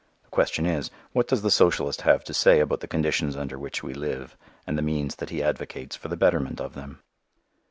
The 0.23 0.31
question 0.31 0.65
is, 0.65 0.89
what 1.11 1.27
does 1.27 1.43
the 1.43 1.51
socialist 1.51 2.01
have 2.01 2.23
to 2.23 2.33
say 2.33 2.59
about 2.59 2.79
the 2.79 2.87
conditions 2.87 3.37
under 3.37 3.59
which 3.59 3.83
we 3.83 3.93
live 3.93 4.35
and 4.65 4.75
the 4.75 4.81
means 4.81 5.17
that 5.17 5.29
he 5.29 5.43
advocates 5.43 5.95
for 5.95 6.07
the 6.07 6.17
betterment 6.17 6.59
of 6.59 6.73
them? 6.73 7.03